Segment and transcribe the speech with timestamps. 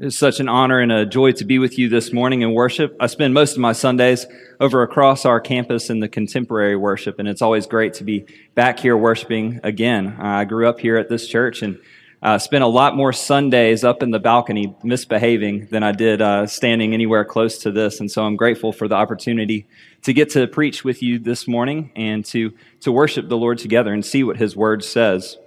[0.00, 2.96] It's such an honor and a joy to be with you this morning in worship.
[3.00, 4.26] I spend most of my Sundays
[4.60, 8.24] over across our campus in the contemporary worship, and it's always great to be
[8.54, 10.16] back here worshiping again.
[10.20, 11.80] I grew up here at this church and
[12.22, 16.46] uh, spent a lot more Sundays up in the balcony misbehaving than I did uh,
[16.46, 19.66] standing anywhere close to this, and so I'm grateful for the opportunity
[20.02, 22.52] to get to preach with you this morning and to
[22.82, 25.38] to worship the Lord together and see what His Word says.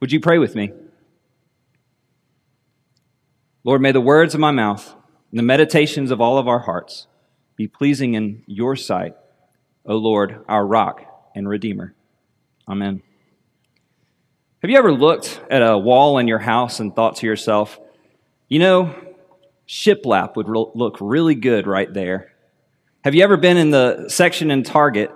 [0.00, 0.72] Would you pray with me?
[3.64, 4.92] Lord, may the words of my mouth
[5.30, 7.06] and the meditations of all of our hearts
[7.54, 9.14] be pleasing in your sight,
[9.86, 11.02] O Lord, our rock
[11.36, 11.94] and redeemer.
[12.68, 13.02] Amen.
[14.62, 17.78] Have you ever looked at a wall in your house and thought to yourself,
[18.48, 18.94] you know,
[19.68, 22.32] shiplap would re- look really good right there?
[23.04, 25.12] Have you ever been in the section in Target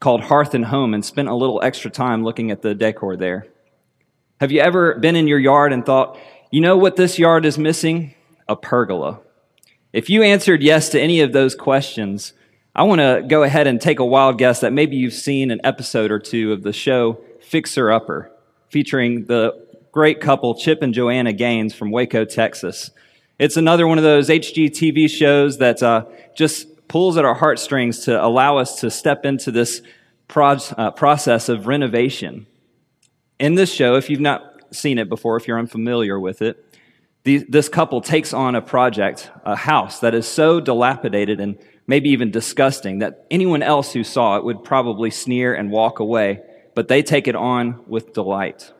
[0.00, 3.46] called Hearth and Home and spent a little extra time looking at the decor there?
[4.40, 6.18] Have you ever been in your yard and thought,
[6.50, 8.14] you know what this yard is missing?
[8.48, 9.20] A pergola.
[9.92, 12.32] If you answered yes to any of those questions,
[12.74, 15.60] I want to go ahead and take a wild guess that maybe you've seen an
[15.64, 18.30] episode or two of the show Fixer Upper,
[18.68, 22.90] featuring the great couple Chip and Joanna Gaines from Waco, Texas.
[23.38, 26.04] It's another one of those HGTV shows that uh,
[26.36, 29.82] just pulls at our heartstrings to allow us to step into this
[30.34, 32.46] uh, process of renovation.
[33.38, 36.64] In this show, if you've not seen it before, if you're unfamiliar with it,
[37.24, 42.30] this couple takes on a project, a house that is so dilapidated and maybe even
[42.30, 46.40] disgusting that anyone else who saw it would probably sneer and walk away,
[46.74, 48.72] but they take it on with delight.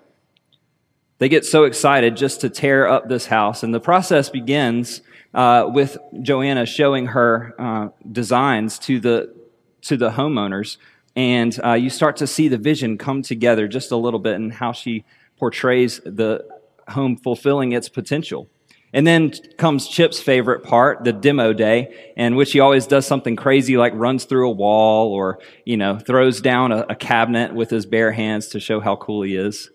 [1.18, 5.00] They get so excited just to tear up this house, and the process begins
[5.34, 9.34] uh, with Joanna showing her uh, designs to the
[9.82, 10.76] to the homeowners,
[11.14, 14.52] and uh, you start to see the vision come together just a little bit and
[14.52, 15.04] how she
[15.38, 16.46] portrays the
[16.88, 18.48] home fulfilling its potential.
[18.92, 23.36] And then comes Chip's favorite part, the demo day, in which he always does something
[23.36, 27.68] crazy like runs through a wall or, you know, throws down a, a, cabinet with
[27.68, 29.70] his bare hands to show how cool he is.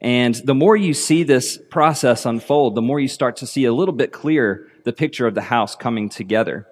[0.00, 3.72] And the more you see this process unfold, the more you start to see a
[3.72, 6.66] little bit clearer the picture of the house coming together.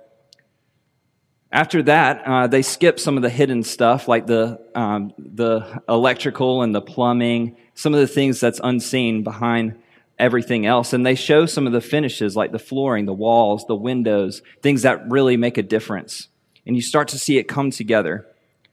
[1.53, 6.63] After that, uh, they skip some of the hidden stuff like the, um, the electrical
[6.63, 9.79] and the plumbing, some of the things that's unseen behind
[10.19, 10.93] everything else.
[10.93, 14.83] And they show some of the finishes like the flooring, the walls, the windows, things
[14.83, 16.29] that really make a difference.
[16.67, 18.27] And you start to see it come together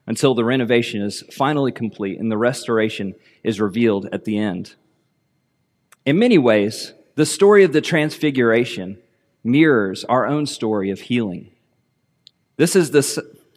[0.07, 4.75] until the renovation is finally complete and the restoration is revealed at the end.
[6.05, 8.97] In many ways, the story of the Transfiguration
[9.43, 11.51] mirrors our own story of healing.
[12.57, 13.03] This is the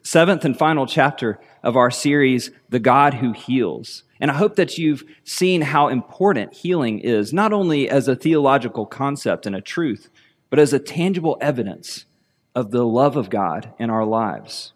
[0.03, 4.03] seventh and final chapter of our series, The God Who Heals.
[4.25, 8.87] And I hope that you've seen how important healing is, not only as a theological
[8.87, 10.09] concept and a truth,
[10.49, 12.07] but as a tangible evidence
[12.55, 14.73] of the love of God in our lives.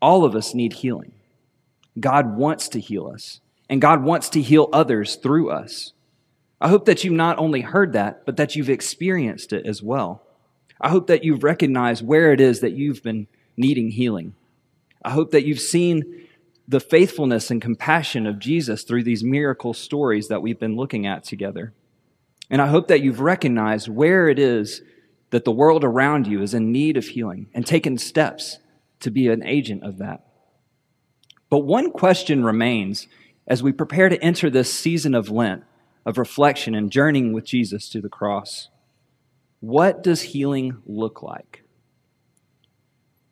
[0.00, 1.10] All of us need healing.
[1.98, 5.92] God wants to heal us, and God wants to heal others through us.
[6.60, 10.22] I hope that you've not only heard that, but that you've experienced it as well.
[10.80, 14.36] I hope that you've recognized where it is that you've been needing healing.
[15.04, 16.28] I hope that you've seen
[16.68, 21.24] the faithfulness and compassion of Jesus through these miracle stories that we've been looking at
[21.24, 21.72] together.
[22.50, 24.82] And I hope that you've recognized where it is
[25.30, 28.58] that the world around you is in need of healing and taken steps
[29.00, 30.24] to be an agent of that.
[31.50, 33.08] But one question remains
[33.46, 35.64] as we prepare to enter this season of Lent,
[36.06, 38.68] of reflection and journeying with Jesus to the cross.
[39.60, 41.61] What does healing look like?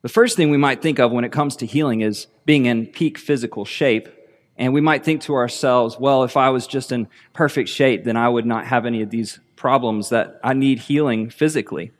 [0.02, 2.86] The first thing we might think of when it comes to healing is being in
[2.86, 4.08] peak physical shape.
[4.56, 8.16] And we might think to ourselves, well, if I was just in perfect shape, then
[8.16, 11.92] I would not have any of these problems that I need healing physically.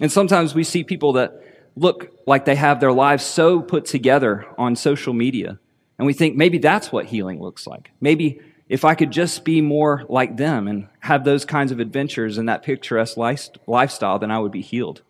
[0.00, 1.42] And sometimes we see people that
[1.74, 5.58] look like they have their lives so put together on social media.
[5.98, 7.90] And we think maybe that's what healing looks like.
[8.00, 12.38] Maybe if I could just be more like them and have those kinds of adventures
[12.38, 15.02] and that picturesque lifestyle, then I would be healed.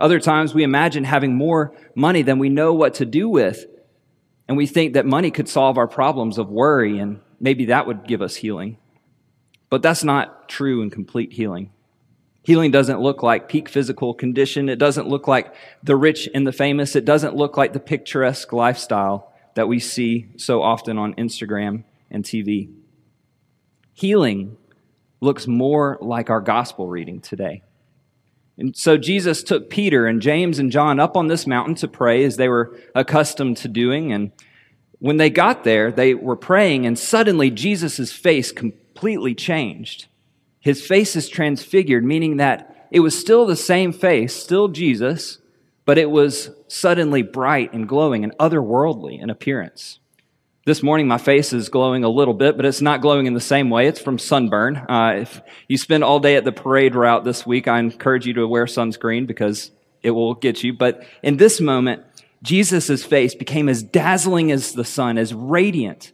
[0.00, 3.66] Other times we imagine having more money than we know what to do with.
[4.48, 8.06] And we think that money could solve our problems of worry and maybe that would
[8.06, 8.78] give us healing.
[9.68, 11.70] But that's not true and complete healing.
[12.42, 14.68] Healing doesn't look like peak physical condition.
[14.68, 16.96] It doesn't look like the rich and the famous.
[16.96, 22.24] It doesn't look like the picturesque lifestyle that we see so often on Instagram and
[22.24, 22.72] TV.
[23.92, 24.56] Healing
[25.20, 27.62] looks more like our gospel reading today.
[28.60, 32.22] And so Jesus took Peter and James and John up on this mountain to pray
[32.24, 34.12] as they were accustomed to doing.
[34.12, 34.32] And
[34.98, 40.08] when they got there, they were praying, and suddenly Jesus' face completely changed.
[40.60, 45.38] His face is transfigured, meaning that it was still the same face, still Jesus,
[45.86, 49.99] but it was suddenly bright and glowing and otherworldly in appearance.
[50.70, 53.40] This morning, my face is glowing a little bit, but it's not glowing in the
[53.40, 53.88] same way.
[53.88, 54.76] It's from sunburn.
[54.76, 58.34] Uh, if you spend all day at the parade route this week, I encourage you
[58.34, 59.72] to wear sunscreen because
[60.04, 60.72] it will get you.
[60.72, 62.04] But in this moment,
[62.44, 66.12] Jesus' face became as dazzling as the sun, as radiant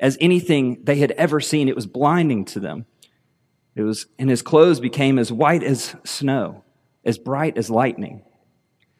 [0.00, 1.68] as anything they had ever seen.
[1.68, 2.86] It was blinding to them.
[3.76, 6.64] It was, and his clothes became as white as snow,
[7.04, 8.24] as bright as lightning.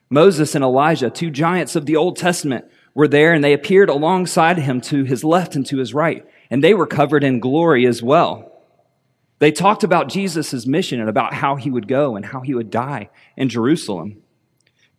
[0.08, 4.58] Moses and Elijah, two giants of the Old Testament, were there and they appeared alongside
[4.58, 8.02] him to his left and to his right, and they were covered in glory as
[8.02, 8.52] well.
[9.38, 12.70] They talked about Jesus' mission and about how he would go and how he would
[12.70, 14.22] die in Jerusalem.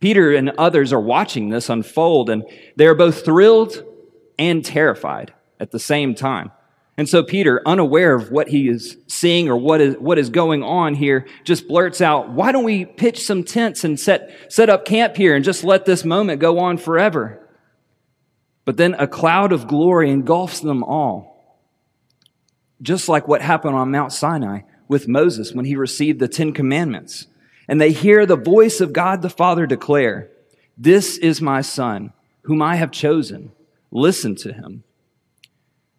[0.02, 2.44] Peter and others are watching this unfold, and
[2.76, 3.86] they're both thrilled
[4.38, 6.52] and terrified at the same time.
[6.98, 10.62] And so Peter, unaware of what he is seeing or what is, what is going
[10.62, 14.86] on here, just blurts out, why don't we pitch some tents and set, set up
[14.86, 17.43] camp here and just let this moment go on forever?
[18.66, 21.60] But then a cloud of glory engulfs them all.
[22.82, 27.28] Just like what happened on Mount Sinai with Moses when he received the Ten Commandments.
[27.68, 30.30] And they hear the voice of God the Father declare,
[30.78, 32.14] This is my Son,
[32.44, 33.52] whom I have chosen.
[33.92, 34.84] Listen to him.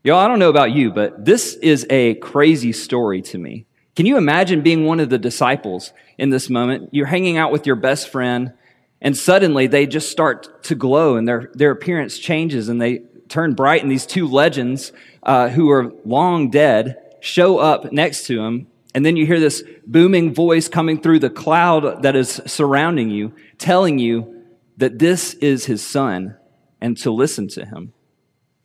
[0.02, 3.64] Y'all, I don't know about you, but this is a crazy story to me.
[3.96, 6.90] Can you imagine being one of the disciples in this moment?
[6.92, 8.52] You're hanging out with your best friend,
[9.00, 13.54] and suddenly they just start to glow, and their, their appearance changes, and they turn
[13.54, 14.92] bright, and these two legends
[15.22, 19.64] uh, who are long dead show up next to him, and then you hear this
[19.86, 24.44] booming voice coming through the cloud that is surrounding you, telling you
[24.76, 26.36] that this is his son,
[26.80, 27.92] and to listen to him.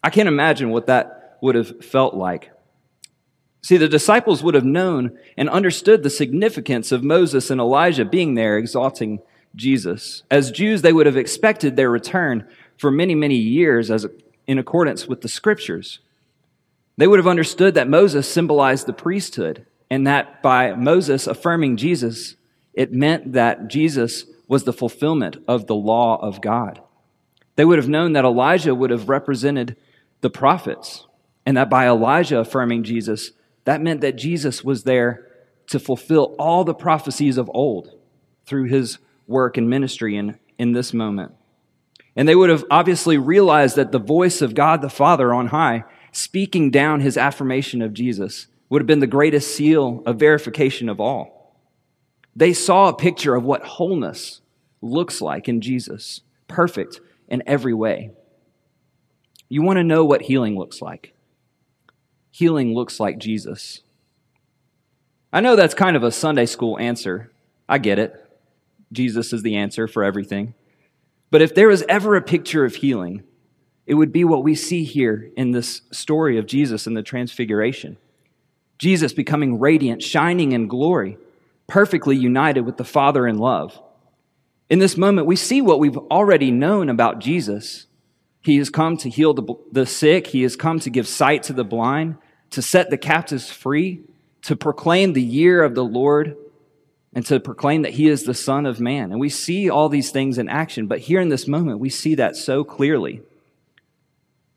[0.04, 2.52] I can't imagine what that would have felt like.
[3.62, 8.36] See, the disciples would have known and understood the significance of Moses and Elijah being
[8.36, 9.20] there exalting
[9.56, 10.24] Jesus.
[10.30, 12.48] As Jews, they would have expected their return
[12.78, 14.08] for many, many years as
[14.48, 16.00] in accordance with the scriptures.
[16.98, 22.36] They would have understood that Moses symbolized the priesthood and that by Moses affirming Jesus,
[22.74, 26.82] it meant that Jesus was the fulfillment of the law of God.
[27.56, 29.76] They would have known that Elijah would have represented
[30.22, 31.06] the prophets
[31.46, 33.32] and that by Elijah affirming Jesus,
[33.66, 35.28] that meant that Jesus was there
[35.68, 37.92] to fulfill all the prophecies of old
[38.46, 38.98] through his
[39.30, 41.34] work and ministry in, in this moment.
[42.16, 45.86] And they would have obviously realized that the voice of God the Father on high,
[46.12, 51.00] speaking down his affirmation of Jesus, would have been the greatest seal of verification of
[51.00, 51.56] all.
[52.36, 54.42] They saw a picture of what wholeness
[54.82, 58.12] looks like in Jesus, perfect in every way.
[59.48, 61.14] You want to know what healing looks like
[62.40, 63.82] healing looks like Jesus?
[65.34, 67.32] I know that's kind of a Sunday school answer.
[67.68, 68.29] I get it.
[68.92, 70.54] Jesus is the answer for everything.
[71.32, 73.24] But if there was ever a picture of healing,
[73.86, 77.98] it would be what we see here in this story of Jesus and the transfiguration.
[78.78, 81.18] Jesus becoming radiant, shining in glory,
[81.68, 83.80] perfectly united with the Father in love.
[84.70, 87.88] In this moment, we see what we've already known about Jesus.
[88.42, 90.28] He has come to heal the, the sick.
[90.28, 92.18] He has come to give sight to the blind,
[92.52, 94.02] to set the captives free,
[94.44, 96.38] to proclaim the year of the Lord,
[97.20, 99.12] and to proclaim that he is the Son of Man.
[99.12, 102.16] And we see all these things in action, but here in this moment, we see
[102.16, 103.22] that so clearly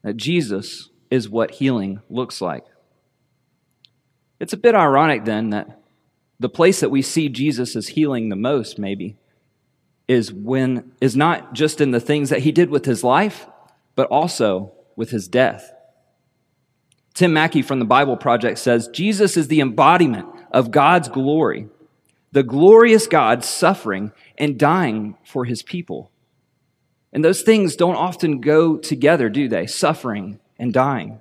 [0.03, 2.65] that Jesus is what healing looks like.
[4.39, 5.83] It's a bit ironic then that
[6.39, 9.17] the place that we see Jesus as healing the most, maybe,
[10.07, 13.49] is when is not just in the things that he did with his life,
[13.97, 15.73] but also with his death.
[17.13, 21.67] Tim Mackie from the Bible Project says Jesus is the embodiment of God's glory,
[22.33, 26.11] the glorious God suffering and dying for his people.
[27.13, 29.67] And those things don't often go together, do they?
[29.67, 31.21] Suffering and dying.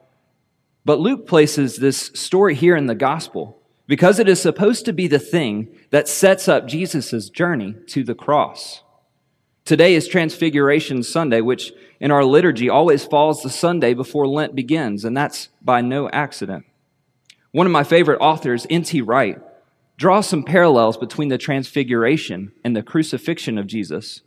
[0.85, 5.07] But Luke places this story here in the gospel because it is supposed to be
[5.07, 8.83] the thing that sets up Jesus' journey to the cross.
[9.65, 15.05] Today is Transfiguration Sunday, which in our liturgy always falls the Sunday before Lent begins,
[15.05, 16.65] and that's by no accident.
[17.51, 19.01] One of my favorite authors, N.T.
[19.01, 19.39] Wright,
[20.01, 24.21] draws some parallels between the Transfiguration and the crucifixion of Jesus.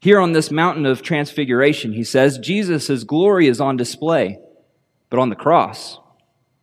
[0.00, 4.38] Here on this mountain of Transfiguration, he says, Jesus' glory is on display,
[5.10, 5.98] but on the cross,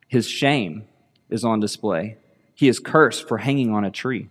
[0.07, 0.85] his shame
[1.29, 2.17] is on display.
[2.55, 4.29] He is cursed for hanging on a tree.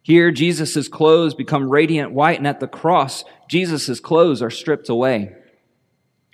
[0.00, 5.36] Here, Jesus' clothes become radiant white, and at the cross, Jesus' clothes are stripped away.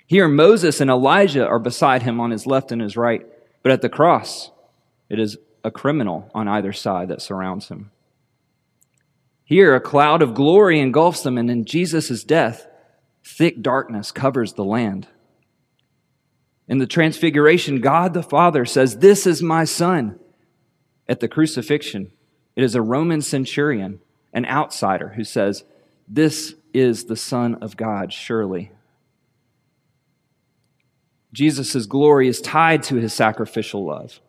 [0.07, 3.27] Here, Moses and Elijah are beside him on his left and his right,
[3.61, 4.51] but at the cross,
[5.09, 7.91] it is a criminal on either side that surrounds him.
[9.43, 12.67] Here, a cloud of glory engulfs them, and in Jesus' death,
[13.23, 15.07] thick darkness covers the land.
[16.67, 20.17] In the transfiguration, God the Father says, This is my Son.
[21.09, 22.11] At the crucifixion,
[22.55, 23.99] it is a Roman centurion,
[24.31, 25.65] an outsider, who says,
[26.07, 28.71] This is the Son of God, surely.
[31.33, 34.21] Jesus' glory is tied to his sacrificial love.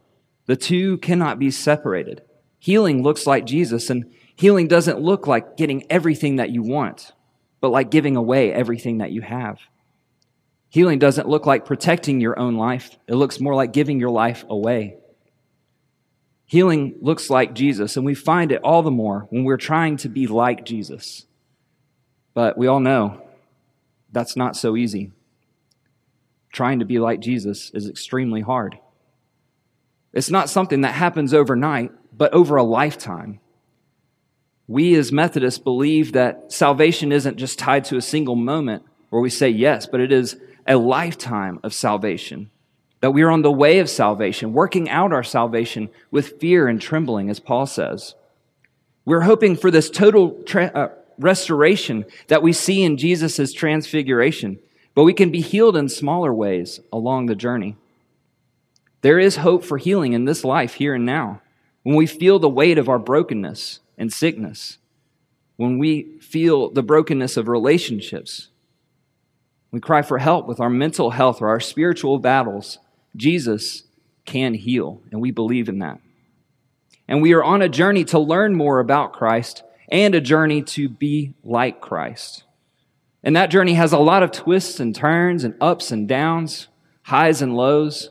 [0.53, 2.21] The two cannot be separated.
[2.59, 7.13] Healing looks like Jesus, and healing doesn't look like getting everything that you want,
[7.63, 9.61] but like giving away everything that you have.
[10.69, 14.45] Healing doesn't look like protecting your own life, it looks more like giving your life
[14.47, 14.99] away.
[16.45, 20.11] Healing looks like Jesus, and we find it all the more when we're trying to
[20.11, 21.25] be like Jesus.
[22.35, 23.23] But we all know
[24.11, 25.13] that's not so easy.
[26.53, 28.79] Trying to be like Jesus is extremely hard.
[30.13, 33.41] It's not something that happens overnight, but over a lifetime.
[34.69, 39.31] We as Methodists believe that salvation isn't just tied to a single moment where we
[39.31, 42.51] say yes, but it is a lifetime of salvation.
[43.01, 46.81] That we are on the way of salvation, working out our salvation with fear and
[46.81, 48.15] trembling, as Paul says.
[49.05, 50.89] We're hoping for this total tra- uh,
[51.19, 54.61] restoration that we see in Jesus' transfiguration,
[54.95, 57.77] but we can be healed in smaller ways along the journey.
[59.03, 61.43] There is hope for healing in this life, here and now,
[61.83, 64.79] when we feel the weight of our brokenness and sickness,
[65.57, 68.49] when we feel the brokenness of relationships,
[69.73, 72.79] we cry for help with our mental health or our spiritual battles.
[73.17, 73.83] Jesus
[74.25, 76.01] can heal, and we believe in that.
[77.09, 80.89] And we are on a journey to learn more about Christ and a journey to
[80.89, 82.45] be like Christ.
[83.25, 86.69] And that journey has a lot of twists and turns and ups and downs,
[87.03, 88.11] highs and lows.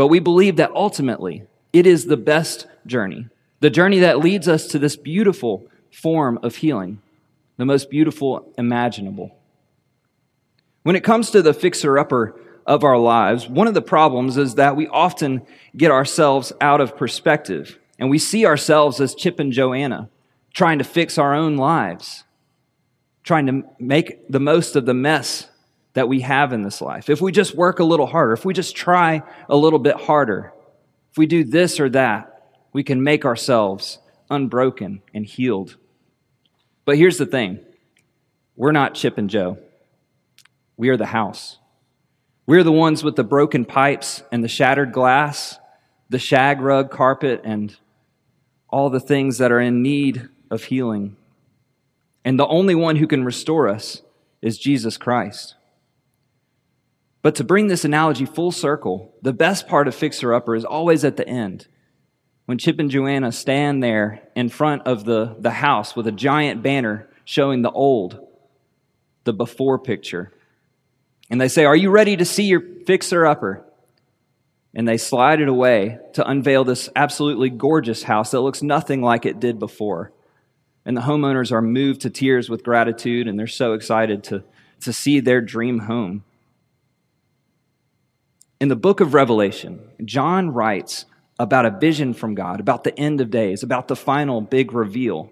[0.00, 1.42] But we believe that ultimately
[1.74, 3.28] it is the best journey,
[3.60, 7.02] the journey that leads us to this beautiful form of healing,
[7.58, 9.36] the most beautiful imaginable.
[10.84, 14.54] When it comes to the fixer upper of our lives, one of the problems is
[14.54, 15.42] that we often
[15.76, 20.08] get ourselves out of perspective and we see ourselves as Chip and Joanna
[20.54, 22.24] trying to fix our own lives,
[23.22, 25.50] trying to make the most of the mess
[25.94, 27.10] that we have in this life.
[27.10, 30.52] If we just work a little harder, if we just try a little bit harder,
[31.10, 33.98] if we do this or that, we can make ourselves
[34.30, 35.76] unbroken and healed.
[36.84, 37.60] But here's the thing
[38.56, 39.58] we're not Chip and Jo,
[40.76, 41.58] we are the house.
[42.46, 45.58] We're the ones with the broken pipes and the shattered glass,
[46.08, 47.76] the shag rug carpet, and
[48.68, 51.16] all the things that are in need of healing.
[52.24, 54.02] And the only one who can restore us
[54.42, 55.54] is Jesus Christ.
[57.22, 61.04] But to bring this analogy full circle, the best part of Fixer Upper is always
[61.04, 61.66] at the end.
[62.46, 66.62] When Chip and Joanna stand there in front of the, the house with a giant
[66.62, 68.26] banner showing the old,
[69.24, 70.32] the before picture.
[71.30, 73.64] And they say, Are you ready to see your Fixer Upper?
[74.74, 79.26] And they slide it away to unveil this absolutely gorgeous house that looks nothing like
[79.26, 80.12] it did before.
[80.84, 84.42] And the homeowners are moved to tears with gratitude and they're so excited to,
[84.80, 86.24] to see their dream home.
[88.60, 91.06] In the book of Revelation, John writes
[91.38, 95.30] about a vision from God, about the end of days, about the final big reveal.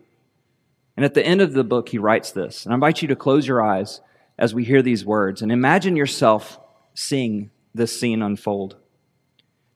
[0.96, 2.64] And at the end of the book, he writes this.
[2.64, 4.00] And I invite you to close your eyes
[4.38, 6.58] as we hear these words and imagine yourself
[6.94, 8.76] seeing this scene unfold.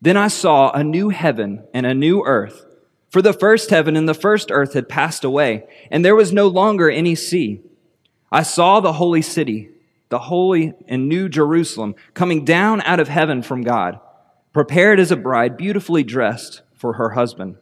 [0.01, 2.65] Then I saw a new heaven and a new earth.
[3.11, 6.49] For the first heaven and the first earth had passed away, and there was no
[6.49, 7.61] longer any sea.
[8.33, 9.72] I saw the holy city
[10.13, 13.99] the holy and new Jerusalem, coming down out of heaven from God,
[14.53, 17.57] prepared as a bride, beautifully dressed for her husband.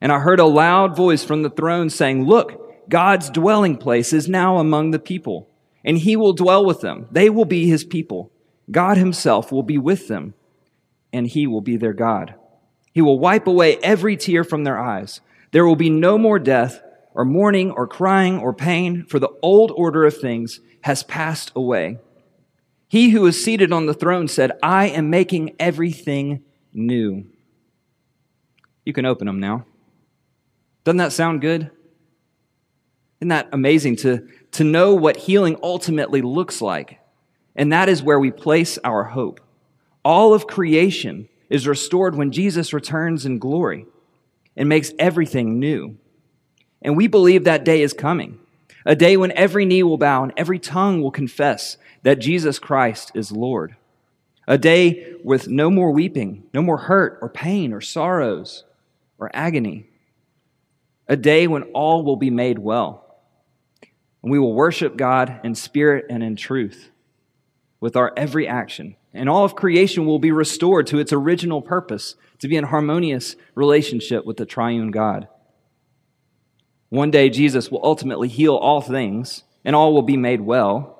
[0.00, 4.28] And I heard a loud voice from the throne saying, Look, God's dwelling place is
[4.28, 5.50] now among the people,
[5.84, 7.08] and he will dwell with them.
[7.10, 8.30] They will be his people.
[8.70, 10.34] God himself will be with them,
[11.12, 12.36] and he will be their God.
[12.92, 15.20] He will wipe away every tear from their eyes.
[15.50, 16.80] There will be no more death,
[17.18, 21.98] or mourning, or crying, or pain, for the old order of things has passed away.
[22.86, 27.26] He who is seated on the throne said, I am making everything new.
[28.84, 29.66] You can open them now.
[30.84, 31.72] Doesn't that sound good?
[33.20, 37.00] Isn't that amazing to, to know what healing ultimately looks like?
[37.56, 39.40] And that is where we place our hope.
[40.04, 43.86] All of creation is restored when Jesus returns in glory
[44.56, 45.98] and makes everything new.
[46.82, 48.38] And we believe that day is coming
[48.86, 53.12] a day when every knee will bow and every tongue will confess that Jesus Christ
[53.14, 53.76] is Lord.
[54.46, 58.64] A day with no more weeping, no more hurt or pain or sorrows
[59.18, 59.88] or agony.
[61.08, 63.04] a day when all will be made well.
[64.22, 66.90] And we will worship God in spirit and in truth
[67.80, 68.96] with our every action.
[69.14, 73.36] And all of creation will be restored to its original purpose to be in harmonious
[73.54, 75.28] relationship with the triune God.
[76.90, 80.94] One day, Jesus will ultimately heal all things, and all will be made well.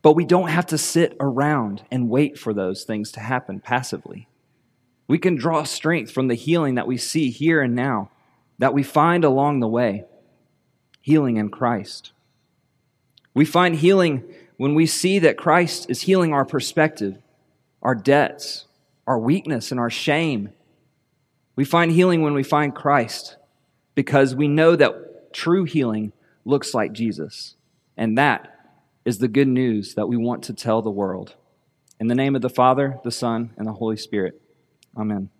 [0.00, 4.26] But we don't have to sit around and wait for those things to happen passively.
[5.06, 8.10] We can draw strength from the healing that we see here and now,
[8.58, 10.04] that we find along the way
[11.00, 12.12] healing in Christ.
[13.34, 14.24] We find healing
[14.56, 17.18] when we see that Christ is healing our perspective,
[17.82, 18.66] our debts,
[19.06, 20.50] our weakness, and our shame.
[21.56, 23.36] We find healing when we find Christ
[23.94, 26.12] because we know that true healing
[26.44, 27.56] looks like Jesus.
[27.96, 28.48] And that
[29.04, 31.34] is the good news that we want to tell the world.
[31.98, 34.40] In the name of the Father, the Son, and the Holy Spirit.
[34.96, 35.30] Amen.